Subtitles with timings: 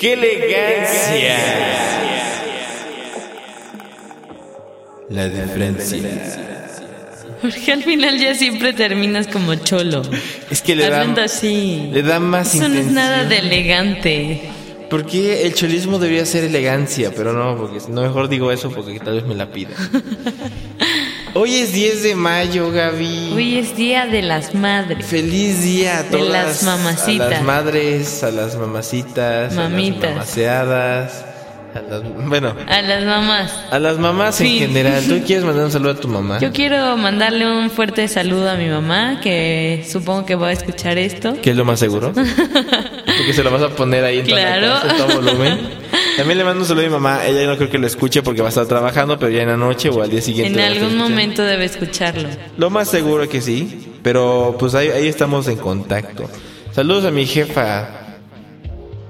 [0.00, 1.36] ¡Qué elegancia!
[5.10, 6.36] La de Francia.
[7.42, 10.02] Porque al final ya siempre terminas como cholo.
[10.50, 11.90] Es que le da, Hablando así.
[11.92, 12.94] le da más Eso no es intención.
[12.94, 14.40] nada de elegante.
[14.88, 18.98] Porque el cholismo debería ser elegancia, pero no, porque si no mejor digo eso porque
[19.00, 19.70] tal vez me la pida.
[21.34, 23.32] Hoy es 10 de mayo, Gaby.
[23.34, 25.06] Hoy es Día de las Madres.
[25.06, 26.28] Feliz día a De todas.
[26.32, 27.26] las mamacitas.
[27.26, 30.02] A las madres, a las mamacitas, Mamitas.
[30.02, 31.24] a las mamaseadas,
[31.74, 33.52] a las, bueno, A las mamás.
[33.70, 34.58] a las mamás en Sí.
[34.58, 35.04] general.
[35.06, 36.40] ¿Tú quieres mandar un saludo a tu mamá?
[36.40, 40.98] Yo quiero mandarle un fuerte saludo a mi mamá, que supongo que va a escuchar
[40.98, 41.36] esto.
[41.40, 42.12] ¿Qué es lo más seguro?
[42.12, 44.74] Porque se lo vas a poner ahí en Claro.
[44.90, 45.60] en todo volumen.
[46.20, 47.26] También le mando un saludo a mi mamá.
[47.26, 49.56] Ella no creo que lo escuche porque va a estar trabajando, pero ya en la
[49.56, 50.52] noche o al día siguiente.
[50.52, 52.28] En algún momento debe escucharlo.
[52.58, 56.28] Lo más seguro que sí, pero pues ahí, ahí estamos en contacto.
[56.72, 58.18] Saludos a mi jefa.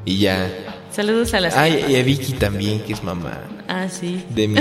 [0.04, 0.52] Y ya.
[0.92, 1.56] Saludos a las.
[1.56, 3.40] Ay, y a Vicky también, que es mamá.
[3.66, 4.24] Ah, sí.
[4.30, 4.60] De mi,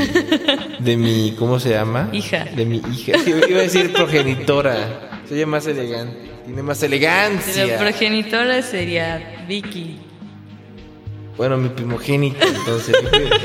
[0.80, 2.10] de mi, ¿cómo se llama?
[2.14, 2.46] Hija.
[2.46, 3.12] De mi hija.
[3.48, 5.22] Iba a decir progenitora.
[5.28, 6.32] Se oye más elegante.
[6.46, 7.78] Tiene más elegancia.
[7.78, 10.09] progenitora sería Vicky.
[11.40, 12.94] Bueno, mi primogénita, entonces.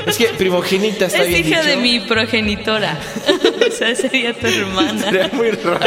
[0.05, 1.69] Es que primogénita está Es bien hija dicho.
[1.69, 2.99] de mi progenitora.
[3.69, 5.01] o sea, sería tu hermana.
[5.01, 5.79] Sería muy raro.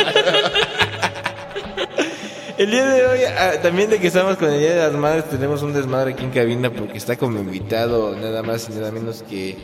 [2.57, 5.29] El día de hoy, ah, también de que estamos con el Día de las Madres,
[5.29, 9.23] tenemos un desmadre aquí en cabina porque está como invitado nada más y nada menos
[9.29, 9.55] que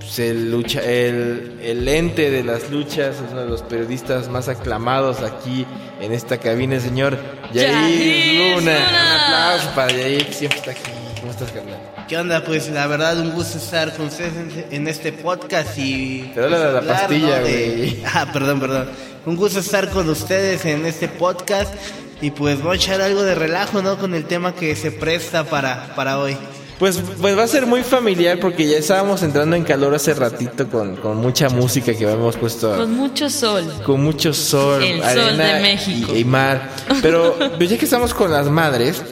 [0.00, 4.48] pues, el, lucha, el, el ente de las luchas, es uno de los periodistas más
[4.48, 5.64] aclamados aquí
[6.00, 7.16] en esta cabina, el señor
[7.52, 8.56] Yair Yair Luna.
[8.56, 8.88] Luna.
[8.90, 10.80] Un aplauso para Yair que siempre está aquí.
[11.22, 11.78] ¿Cómo estás, carnal?
[12.08, 12.42] ¿Qué onda?
[12.44, 14.32] Pues la verdad un gusto estar con ustedes
[14.72, 16.32] en, este podcast y...
[16.34, 17.44] Pero habla de la hablar, pastilla, ¿no?
[17.46, 18.02] de- güey.
[18.12, 18.88] Ah, perdón, perdón.
[19.24, 21.72] Un gusto estar con ustedes en este podcast
[22.20, 23.98] y pues voy a echar algo de relajo, ¿no?
[23.98, 26.36] Con el tema que se presta para, para hoy.
[26.80, 30.66] Pues, pues va a ser muy familiar porque ya estábamos entrando en calor hace ratito
[30.68, 32.76] con, con mucha música que habíamos puesto.
[32.76, 33.72] Con mucho sol.
[33.86, 36.12] con mucho sol, El sol arena de México.
[36.12, 36.68] Y, y mar.
[37.00, 39.04] Pero pues ya que estamos con las madres,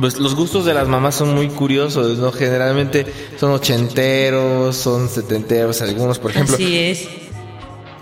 [0.00, 2.32] pues los gustos de las mamás son muy curiosos, ¿no?
[2.32, 3.06] Generalmente
[3.38, 6.54] son ochenteros, son setenteros, algunos, por ejemplo.
[6.54, 7.08] Así es.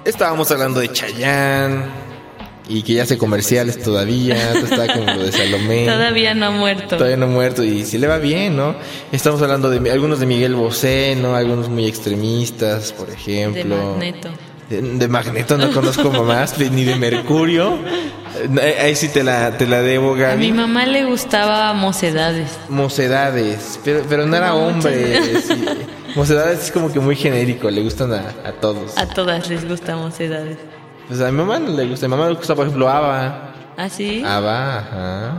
[0.05, 1.85] Estábamos hablando de Chayanne
[2.69, 5.87] y que ya hace comerciales todavía, está como lo de Salomé.
[5.87, 6.97] Todavía no ha muerto.
[6.97, 8.75] Todavía no ha muerto y sí le va bien, ¿no?
[9.13, 11.35] Estamos hablando de algunos de Miguel Bosé, ¿no?
[11.35, 13.63] Algunos muy extremistas, por ejemplo.
[13.63, 14.29] De Magneto.
[14.69, 17.79] De, de Magneto no conozco más, ni de Mercurio.
[18.61, 20.39] Eh, Ahí sí te la, te la debo, A Gaby.
[20.47, 22.59] mi mamá le gustaba Mocedades.
[22.69, 25.41] Mocedades, pero, pero no era No, hombre.
[25.43, 25.65] sí.
[26.15, 28.97] Mocedades es como que muy genérico, le gustan a, a todos.
[28.97, 30.57] A todas les gusta Mocedades.
[31.09, 33.53] Pues a mi mamá no le gusta, a mi mamá le gusta, por ejemplo, Ava.
[33.77, 34.23] ¿Ah, sí?
[34.25, 35.35] Ava, ajá.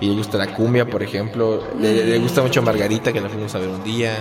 [0.00, 1.62] Y le gusta la cumbia, por ejemplo.
[1.80, 4.12] Le, le gusta mucho Margarita, que la fuimos a ver un día.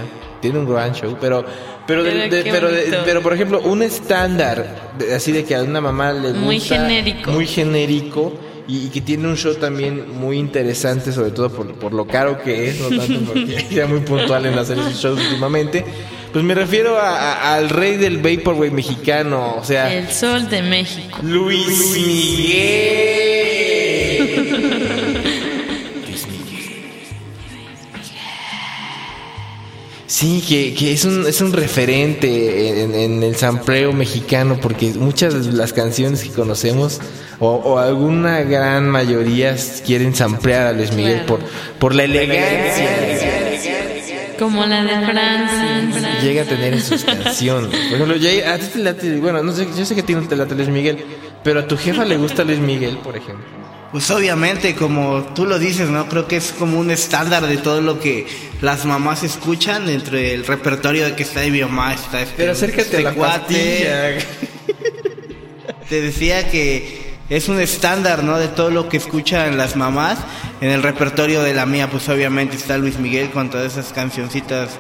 [0.42, 1.44] Tiene un gran show, pero,
[1.88, 3.02] pero, de- Pero de- pero, de- bonito.
[3.06, 6.40] pero por ejemplo, un estándar, así de que a una mamá le gusta.
[6.40, 7.32] Muy genérico.
[7.32, 8.34] Muy genérico.
[8.68, 12.42] Y, y que tiene un show también muy interesante, sobre todo por, por lo caro
[12.42, 15.86] que es, no tanto porque era muy puntual en hacer esos shows últimamente.
[16.34, 20.62] Pues me refiero a- a- al rey del Vaporwave mexicano, o sea, El sol de
[20.64, 21.20] México.
[21.22, 23.25] Luis Miguel.
[30.16, 35.46] Sí, que, que es, un, es un referente en, en el sampleo mexicano, porque muchas
[35.46, 37.02] de las canciones que conocemos,
[37.42, 41.42] o, o alguna gran mayoría, quieren samplear a Luis Miguel por,
[41.80, 42.88] por la elegancia
[44.40, 46.20] Como la de Francia.
[46.22, 47.72] llega a tener en sus canciones.
[47.72, 50.16] Por ejemplo, ya, a ti te late, bueno, no sé, yo sé que a ti
[50.16, 50.98] no te late Luis Miguel,
[51.44, 53.65] pero a tu jefa le gusta Luis Miguel, por ejemplo.
[53.96, 56.10] Pues obviamente, como tú lo dices, ¿no?
[56.10, 58.28] Creo que es como un estándar de todo lo que
[58.60, 62.52] las mamás escuchan dentro del repertorio de que está de mi mamá, está este, Pero
[62.52, 64.18] acércate este a la cuate.
[65.90, 68.38] Te decía que es un estándar, ¿no?
[68.38, 70.20] De todo lo que escuchan las mamás.
[70.60, 74.72] En el repertorio de la mía, pues obviamente está Luis Miguel con todas esas cancioncitas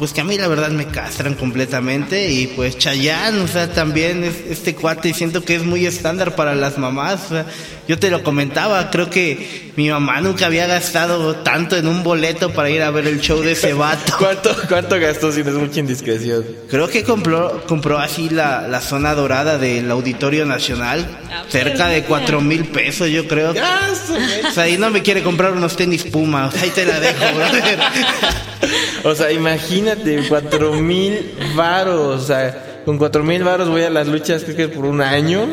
[0.00, 4.24] pues que a mí la verdad me castran completamente y pues Chayanne, o sea, también
[4.24, 7.46] es este cuate y siento que es muy estándar para las mamás, o sea,
[7.86, 12.54] yo te lo comentaba, creo que mi mamá nunca había gastado tanto en un boleto
[12.54, 14.14] para ir a ver el show de ese vato.
[14.18, 16.46] ¿Cuánto, cuánto gastó si no es mucha indiscreción?
[16.70, 22.02] Creo que compró, compró así la, la zona dorada del Auditorio Nacional, Ah, cerca de
[22.04, 23.50] cuatro mil pesos yo creo.
[23.50, 26.98] O sea, ahí no me quiere comprar unos tenis Puma, o sea, ahí te la
[26.98, 27.78] dejo, brother.
[29.04, 32.22] O sea, imagínate, cuatro mil varos.
[32.22, 35.46] O sea, con cuatro mil varos voy a las luchas, creo que por un año.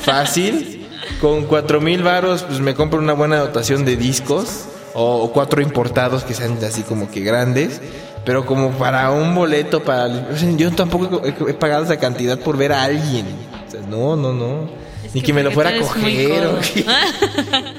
[0.00, 0.86] Fácil.
[1.20, 4.66] Con cuatro mil varos, pues me compro una buena dotación de discos.
[4.94, 7.80] O, cuatro importados que sean así como que grandes.
[8.24, 10.08] Pero como para un boleto, para.
[10.56, 13.26] yo tampoco he, pagado esa cantidad por ver a alguien.
[13.66, 14.68] O sea, no, no, no.
[15.04, 16.46] Es Ni que, me lo fuera a coger.
[16.46, 16.58] o-.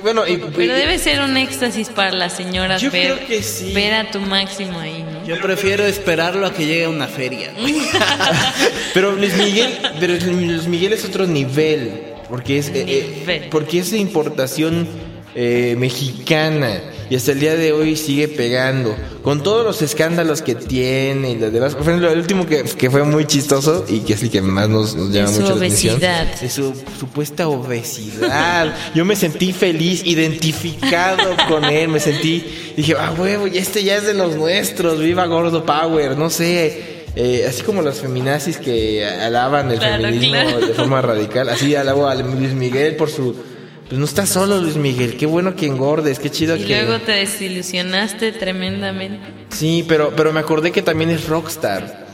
[0.00, 3.72] bueno, y, Pero debe ser un éxtasis para las señoras Yo ver, creo que sí.
[3.74, 5.26] ver a tu máximo ahí, ¿no?
[5.26, 7.52] Yo prefiero esperarlo a que llegue a una feria.
[8.94, 12.84] Pero Luis Miguel, pero Luis Miguel es otro nivel, porque es eh,
[13.26, 14.86] eh, porque es de importación
[15.34, 16.80] eh, mexicana
[17.12, 21.36] y hasta el día de hoy sigue pegando con todos los escándalos que tiene y
[21.36, 21.74] los demás.
[21.74, 24.70] Por ejemplo, el último que, que fue muy chistoso y que es el que más
[24.70, 26.00] nos, nos llama De mucho la atención
[26.40, 28.74] es su supuesta obesidad.
[28.94, 33.96] Yo me sentí feliz, identificado con él, me sentí dije, ah huevo, y este ya
[33.96, 37.02] es de los nuestros, viva Gordo Power, no sé.
[37.14, 40.66] Eh, así como los feminazis que alaban el Claro, feminismo claro.
[40.66, 43.51] de forma radical, así alabo a Luis Miguel por su...
[43.92, 46.82] Pues no está solo Luis Miguel, qué bueno que engordes, qué chido Y que...
[46.82, 49.20] luego te desilusionaste tremendamente.
[49.50, 52.06] Sí, pero, pero me acordé que también es rockstar.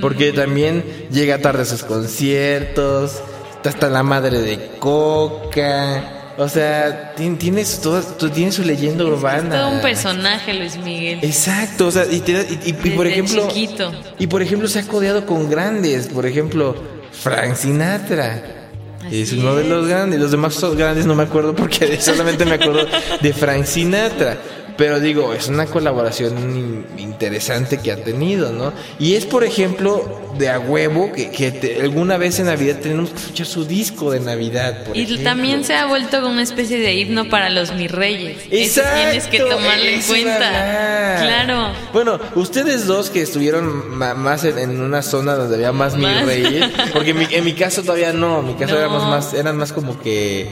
[0.00, 3.20] Porque también llega tarde a sus conciertos,
[3.56, 6.34] está hasta la madre de Coca.
[6.38, 9.50] O sea, tien- tiene su, todo, tú- tiene su leyenda Es urbana.
[9.56, 11.18] todo un personaje, Luis Miguel.
[11.22, 13.48] Exacto, o sea, y, te y- y- y por ejemplo...
[13.48, 13.90] chiquito.
[14.20, 16.76] Y por ejemplo se ha codeado con grandes, por ejemplo,
[17.10, 18.53] Frank Sinatra.
[19.04, 22.44] Así es uno de los grandes, los demás son grandes no me acuerdo porque solamente
[22.44, 22.86] me acuerdo
[23.20, 24.38] de Frank Sinatra.
[24.76, 28.72] Pero digo, es una colaboración in- interesante que ha tenido, ¿no?
[28.98, 33.10] Y es, por ejemplo, de a huevo que, que te- alguna vez en Navidad tenemos
[33.10, 34.82] que escuchar su disco de Navidad.
[34.84, 35.22] por Y ejemplo.
[35.24, 38.38] también se ha vuelto como una especie de himno para los mis reyes.
[38.50, 41.18] Eso Exacto, tienes que tomarlo en eso cuenta.
[41.22, 41.68] Claro.
[41.92, 46.26] Bueno, ustedes dos que estuvieron más en, en una zona donde había más Más.
[46.26, 48.80] reyes, porque en mi, en mi caso todavía no, en mi caso No.
[48.80, 50.48] éramos más, eran más como que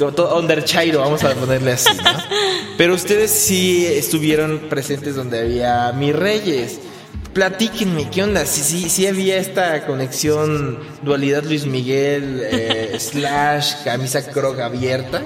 [0.00, 2.12] under chairo, vamos a ponerle así, ¿no?
[2.76, 6.80] Pero ustedes sí estuvieron presentes donde había mis reyes.
[7.32, 8.46] Platíquenme, ¿qué onda?
[8.46, 15.22] Sí, sí, sí había esta conexión, dualidad Luis Miguel, eh, slash, camisa crog abierta.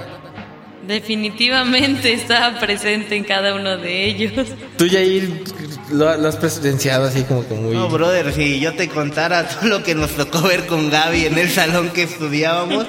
[0.86, 4.48] Definitivamente estaba presente en cada uno de ellos.
[4.78, 5.44] Tú, Yair,
[5.90, 7.74] lo, lo has presenciado así como que muy...
[7.74, 11.38] No, brother, si yo te contara todo lo que nos tocó ver con Gaby en
[11.38, 12.86] el salón que estudiábamos.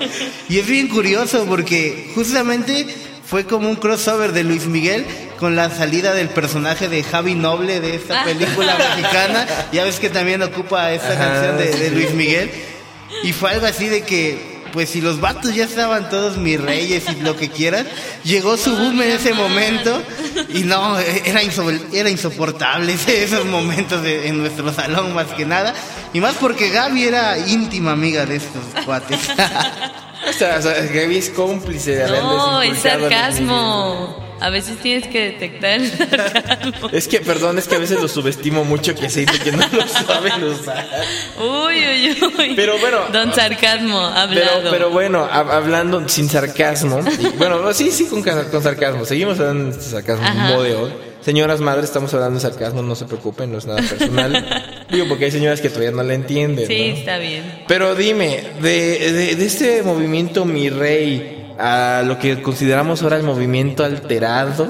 [0.47, 2.87] Y es bien curioso porque justamente
[3.25, 5.05] fue como un crossover de Luis Miguel
[5.37, 9.47] con la salida del personaje de Javi Noble de esta película mexicana.
[9.71, 11.91] Ya ves que también ocupa esta Ajá, canción de.
[11.91, 12.49] Luis Miguel.
[13.23, 17.03] Y fue algo así de que, pues si los vatos ya estaban todos mis reyes
[17.09, 17.87] y lo que quieran,
[18.23, 20.01] llegó su boom en ese momento
[20.53, 21.41] y no, era,
[21.93, 25.73] era insoportable ese- esos momentos de- en nuestro salón más que nada.
[26.13, 29.19] Y más porque Gaby era íntima amiga de estos cuates.
[30.29, 34.28] O sea, o sea, Gaby es cómplice de No, es inculcado a los sarcasmo.
[34.41, 36.89] A veces tienes que detectar el sarcasmo.
[36.91, 39.87] Es que, perdón, es que a veces lo subestimo mucho que siento que no lo
[39.87, 40.87] saben usar.
[41.37, 42.53] Uy, uy, uy.
[42.55, 42.99] Pero bueno.
[43.11, 44.59] Don Sarcasmo, hablado.
[44.59, 46.99] Pero, pero bueno, hab- hablando sin sarcasmo.
[47.19, 49.05] y bueno, sí, sí, con, ca- con sarcasmo.
[49.05, 50.49] Seguimos hablando de sarcasmo Ajá.
[50.49, 50.91] como de hoy.
[51.21, 54.85] Señoras madres, estamos hablando de sarcasmo, no se preocupen, no es nada personal.
[54.89, 56.65] Digo, porque hay señoras que todavía no la entienden.
[56.65, 56.95] Sí, ¿no?
[56.97, 57.63] está bien.
[57.67, 63.23] Pero dime, de, de, de este movimiento Mi Rey a lo que consideramos ahora el
[63.23, 64.67] movimiento alterado,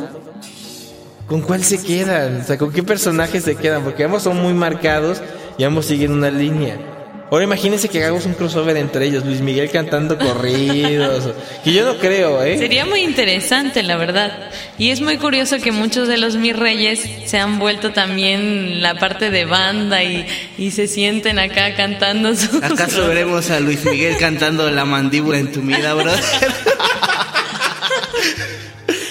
[1.28, 2.42] ¿con cuál se quedan?
[2.42, 3.84] O sea, ¿con qué personajes se quedan?
[3.84, 5.22] Porque ambos son muy marcados
[5.58, 6.99] y ambos siguen una línea.
[7.32, 11.30] Ahora imagínense que hagamos un crossover entre ellos, Luis Miguel cantando corridos,
[11.64, 12.58] que yo no creo, ¿eh?
[12.58, 14.50] Sería muy interesante, la verdad.
[14.80, 18.96] Y es muy curioso que muchos de los mis reyes se han vuelto también la
[18.96, 20.26] parte de banda y,
[20.58, 22.64] y se sienten acá cantando sus...
[22.64, 26.20] ¿Acaso veremos a Luis Miguel cantando La mandíbula entumida, brother?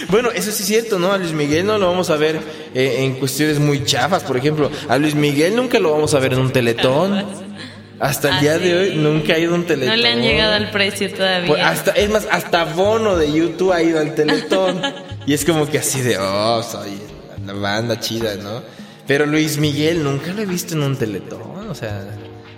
[0.08, 1.12] Bueno, eso sí es cierto, ¿no?
[1.12, 2.40] A Luis Miguel no lo vamos a ver
[2.74, 4.70] eh, en cuestiones muy chafas, por ejemplo.
[4.88, 7.26] A Luis Miguel nunca lo vamos a ver en un teletón.
[8.00, 9.96] Hasta el día de hoy nunca ha ido un teletón.
[9.96, 11.48] No le han llegado al precio todavía.
[11.48, 14.80] Pues hasta, es más, hasta Bono de YouTube ha ido al teletón.
[15.26, 16.98] y es como que así de, oh, soy
[17.44, 18.62] la banda chida, ¿no?
[19.06, 22.06] Pero Luis Miguel nunca lo he visto en un teletón, o sea,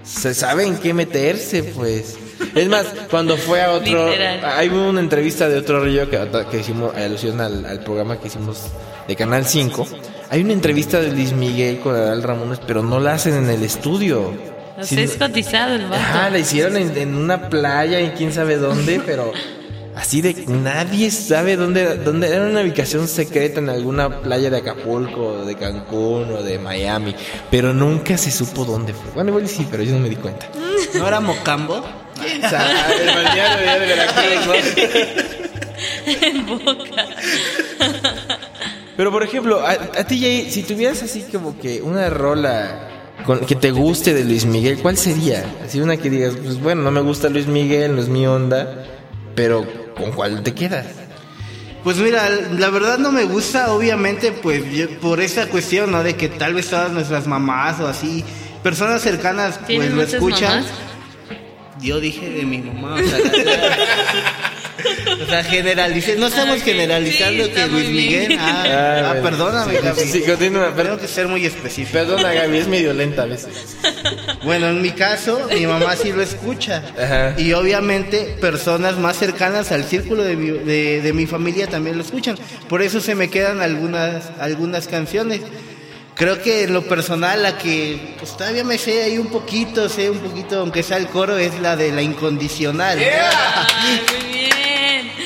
[0.02, 2.18] se sabe en qué meterse, pues.
[2.54, 4.44] Es más, cuando fue a otro, Literal.
[4.44, 8.62] hay una entrevista de otro que, que hicimos, alusión al, al programa que hicimos
[9.06, 9.86] de Canal 5.
[10.30, 13.62] Hay una entrevista de Luis Miguel con Adal Ramones, pero no la hacen en el
[13.62, 14.32] estudio.
[14.80, 15.96] O Sí, sea, es cotizado el vato.
[15.96, 19.32] Ajá, la hicieron en, en una playa y quién sabe dónde, pero
[19.94, 25.44] así de nadie sabe dónde, dónde era una ubicación secreta en alguna playa de Acapulco,
[25.44, 27.14] de Cancún o de Miami,
[27.50, 29.10] pero nunca se supo dónde fue.
[29.14, 30.46] Bueno, igual sí, pero yo no me di cuenta.
[30.94, 31.76] ¿No era Mocambo?
[31.76, 34.52] O sea, el balneario de Veracruz, ¿no?
[36.22, 37.06] En boca.
[38.96, 42.88] Pero por ejemplo, a, a ti Jay, si tuvieras así como que una rola
[43.24, 45.44] con, que te guste de Luis Miguel, ¿cuál sería?
[45.64, 48.84] Así una que digas, pues bueno, no me gusta Luis Miguel, no es mi onda,
[49.34, 50.86] pero ¿con cuál te quedas?
[51.84, 56.02] Pues mira, la verdad no me gusta, obviamente, pues yo- por esa cuestión, ¿no?
[56.02, 58.22] De que tal vez todas nuestras mamás o así,
[58.62, 60.56] personas cercanas, pues ¿Tienes lo escuchan.
[60.60, 60.70] mamás?
[61.80, 63.18] Yo dije de mi mamá, o sea,
[65.22, 68.40] o sea, generalicé, no estamos generalizando Sí, que Luis Miguel, bien.
[68.40, 69.22] ah, Ah, ah, bueno.
[69.22, 70.00] perdóname, Gaby.
[70.02, 71.92] Sí, continúa, Tengo que ser muy específico.
[71.98, 73.76] perdona Gaby, es medio lenta a veces.
[74.44, 76.82] Bueno, en mi caso, mi mamá sí lo escucha.
[76.98, 77.34] Ajá.
[77.38, 82.02] Y obviamente personas más cercanas al círculo de mi, de, de mi familia también lo
[82.02, 82.36] escuchan.
[82.68, 85.40] Por eso se me quedan algunas, algunas canciones.
[86.16, 90.10] Creo que en lo personal la que pues, todavía me sé ahí un poquito, sé
[90.10, 92.98] un poquito, aunque sea el coro, es la de la incondicional.
[92.98, 93.10] Bien.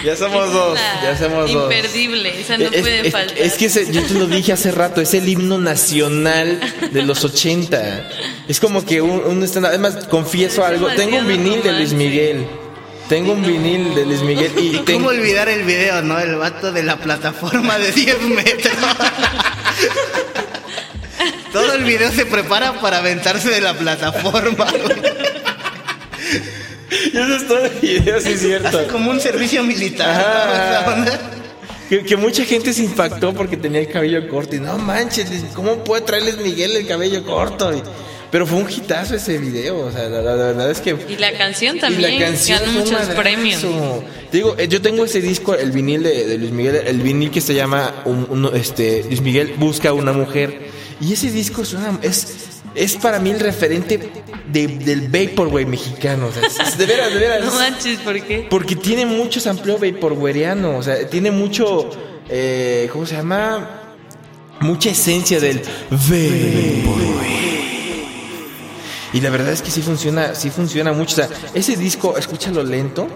[0.05, 1.63] Ya somos dos, ya somos dos.
[1.63, 3.39] Imperdible, esa no es, puede es- faltar.
[3.39, 6.61] es que ese- yo te lo dije hace rato, es el himno nacional
[6.93, 8.09] de los 80.
[8.49, 11.93] Es como que un, un estándar- Además, confieso Es algo, tengo un vinil de Luis.
[11.95, 12.47] Miguel.
[13.09, 15.01] Tengo un vinil de Luis Miguel y ¿Y tengo...
[15.01, 16.19] cómo olvidar el video, no?
[16.19, 18.75] El vato de la plataforma de 10 metros.
[21.53, 24.67] Todo el video se prepara para aventarse de la plataforma.
[27.13, 28.69] Eso es todo el video, sí es cierto.
[28.79, 30.85] Hace como un servicio militar.
[31.89, 35.85] Que, que mucha gente se impactó porque tenía el cabello corto y no manches, ¿cómo
[35.85, 37.75] puede traerles Miguel el cabello corto?
[37.75, 37.83] Y-
[38.31, 40.97] pero fue un hitazo ese video, o sea, la, la- la verdad es que...
[41.09, 43.21] Y la canción Y también la canción ganó muchos madrazo.
[43.23, 43.63] premios.
[44.33, 47.41] Digo, eh, yo tengo ese disco, el vinil de, de Luis Miguel, el vinil que
[47.41, 50.63] se llama un- este, Luis Miguel busca una mujer.
[51.01, 52.44] Y ese disco suena, es,
[52.75, 53.99] es para mí el referente
[54.47, 56.27] de- del Vaporwave mexicano.
[56.29, 56.43] o sea,
[56.77, 57.41] de veras, de veras.
[57.45, 58.47] No manches, ¿por qué?
[58.51, 61.91] Porque tiene mucho sampleo vaporwareano, o sea, tiene mucho,
[62.29, 63.81] eh, ¿cómo se llama?
[64.61, 67.25] Mucha esencia del vaporwave.
[69.13, 71.13] Y la verdad es que sí funciona, sí funciona mucho.
[71.13, 73.07] O sea, ese disco, escúchalo lento,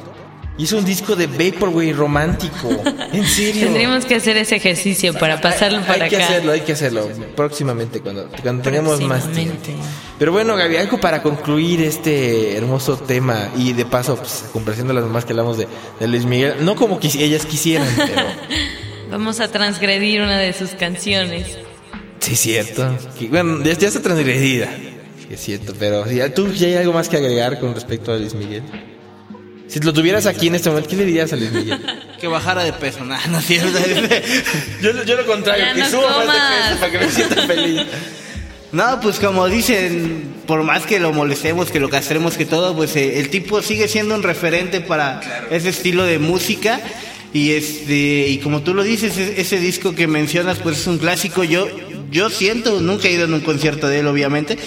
[0.58, 2.68] y es un disco de vaporwave romántico.
[3.12, 3.64] En serio.
[3.66, 6.24] Tendríamos que hacer ese ejercicio para pasarlo para hay que acá.
[6.26, 7.08] hacerlo, hay que hacerlo.
[7.36, 9.56] Próximamente, cuando, cuando tengamos más tiempo.
[10.18, 14.94] Pero bueno, Gaby, algo para concluir este hermoso tema y de paso, pues, complaciendo a
[14.96, 15.68] las mamás que hablamos de,
[16.00, 16.54] de Luis Miguel.
[16.60, 18.22] No como quis- ellas quisieran, pero
[19.12, 21.56] Vamos a transgredir una de sus canciones.
[22.18, 22.84] sí cierto.
[23.18, 24.66] Que, bueno, ya, está transgredida.
[24.76, 28.34] Sí es cierto, pero tú ya hay algo más que agregar con respecto a Luis
[28.34, 28.64] Miguel.
[29.68, 31.78] Si lo tuvieras aquí en este momento, ¿qué le dirías a Luis Miguel?
[32.20, 33.78] Que bajara de peso, nada, no es cierto.
[34.82, 37.82] Yo, lo- yo lo contrario, Ya que más de peso para que me sienta feliz.
[38.72, 42.96] No, pues como dicen, por más que lo molestemos, que lo castremos, que todo, pues
[42.96, 45.20] eh, el tipo sigue siendo un referente para
[45.50, 46.80] ese estilo de música.
[47.32, 51.44] Y este y como tú lo dices, ese disco que mencionas, pues es un clásico.
[51.44, 51.68] Yo
[52.10, 54.58] yo siento, nunca he ido en un concierto de él, obviamente,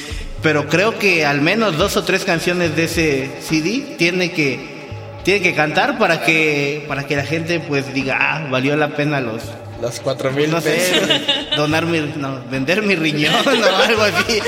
[0.43, 4.80] pero creo que al menos dos o tres canciones de ese CD tiene que
[5.23, 9.19] tiene que cantar para que para que la gente pues diga, ah, valió la pena
[9.21, 9.43] los
[9.81, 11.09] Los cuatro mil no sé, pesos.
[11.57, 14.39] donar mi, no, vender mi riñón o algo así.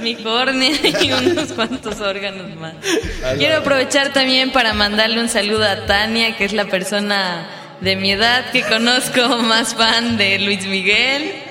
[0.00, 2.74] Mi córnea y unos cuantos órganos más.
[3.38, 7.46] Quiero aprovechar también para mandarle un saludo a Tania, que es la persona
[7.80, 11.41] de mi edad que conozco más fan de Luis Miguel,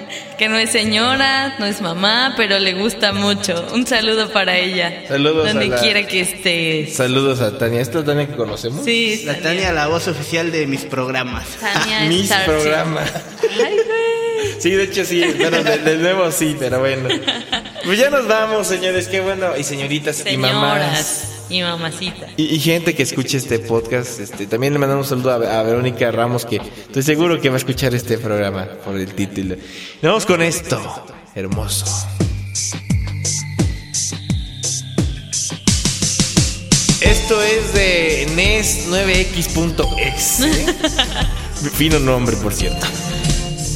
[0.41, 3.63] que no es señora, no es mamá, pero le gusta mucho.
[3.75, 5.03] Un saludo para ella.
[5.07, 6.95] Saludos a Donde la- quiera que estés.
[6.95, 7.79] Saludos a Tania.
[7.79, 8.83] ¿Esta es Tania que conocemos?
[8.83, 11.45] Sí, La Tania, la voz oficial de mis programas.
[11.59, 13.11] Tania Mis programas.
[13.43, 14.55] Ay, güey.
[14.59, 17.07] Sí, de hecho sí, bueno, de, de nuevo sí, pero bueno.
[17.85, 19.55] Pues ya nos vamos, señores, qué bueno.
[19.55, 21.27] Y señoritas y mamás.
[21.51, 22.31] Y mamacitas.
[22.37, 25.63] Y, y gente que escuche este podcast, este, también le mandamos un saludo a, a
[25.63, 29.55] Verónica Ramos, que estoy seguro que va a escuchar este programa por el título.
[29.55, 30.79] Y vamos con esto,
[31.35, 31.85] hermoso.
[37.01, 40.39] Esto es de E NES 9X.ex.
[40.41, 40.65] ¿eh?
[41.73, 42.85] Fino nombre, por cierto.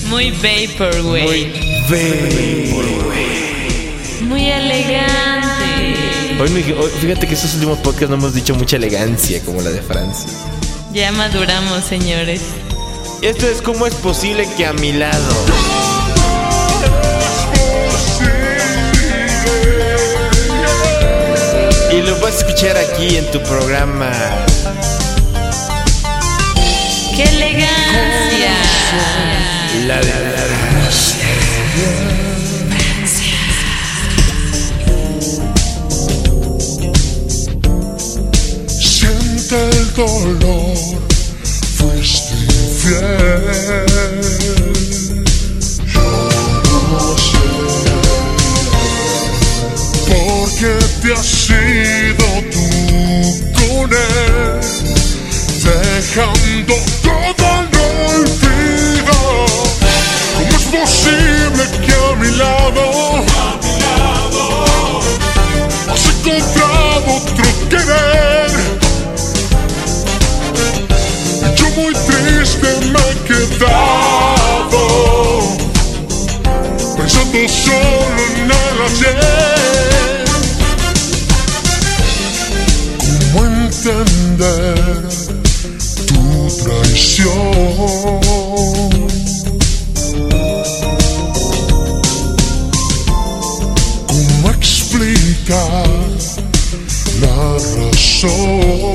[0.10, 1.52] Muy vaporwave.
[1.90, 2.86] Muy
[4.22, 5.35] Muy elegante.
[6.40, 9.70] Hoy, me- hoy- fíjate que estos últimos podcasts no hemos dicho mucha elegancia como la
[9.70, 10.30] de Francia.
[10.94, 12.42] Ya maduramos, señores.
[13.22, 15.34] Esto es cómo es posible que a mi lado.
[21.92, 24.12] Y lo vas a escuchar aquí en tu programa.
[27.16, 28.54] ¡Qué elegancia!
[29.88, 30.20] La de la
[39.48, 40.76] Siente el dolor,
[41.78, 43.06] fuiste infiel.
[45.94, 46.06] Yo
[46.92, 47.46] no sé
[50.08, 52.66] por qué te has ido tú
[53.54, 54.62] con él,
[55.64, 57.66] dejando todo al
[58.16, 59.18] olvido.
[60.38, 61.25] ¿Cómo es posible
[98.28, 98.95] soul.